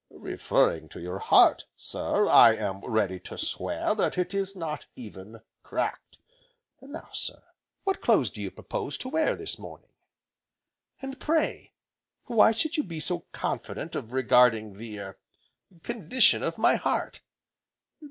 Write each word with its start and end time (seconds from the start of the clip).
Referring 0.09 0.89
to 0.89 0.99
your 0.99 1.19
heart, 1.19 1.67
sir, 1.77 2.25
I 2.27 2.55
am 2.55 2.81
ready 2.83 3.19
to 3.19 3.37
swear 3.37 3.93
that 3.93 4.17
it 4.17 4.33
is 4.33 4.55
not 4.55 4.87
even 4.95 5.41
cracked. 5.61 6.17
And 6.79 6.93
now, 6.93 7.09
sir, 7.11 7.43
what 7.83 8.01
clothes 8.01 8.31
do 8.31 8.41
you 8.41 8.49
propose 8.49 8.97
to 8.97 9.09
wear 9.09 9.35
this 9.35 9.59
morning?" 9.59 9.89
"And 11.03 11.19
pray, 11.19 11.73
why 12.25 12.51
should 12.51 12.77
you 12.77 12.83
be 12.83 12.99
so 12.99 13.27
confident 13.31 13.93
of 13.93 14.11
regarding 14.11 14.73
the 14.77 14.97
er 14.97 15.19
condition 15.83 16.41
of 16.41 16.57
my 16.57 16.77
heart?" 16.77 17.21